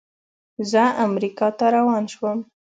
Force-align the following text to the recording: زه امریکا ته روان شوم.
زه 0.71 0.83
امریکا 1.05 1.47
ته 1.57 1.65
روان 1.75 2.03
شوم. 2.13 2.39